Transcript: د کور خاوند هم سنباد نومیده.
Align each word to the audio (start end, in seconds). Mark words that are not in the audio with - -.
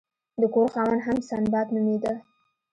د 0.39 0.41
کور 0.53 0.67
خاوند 0.73 1.01
هم 1.07 1.17
سنباد 1.29 1.67
نومیده. 1.75 2.13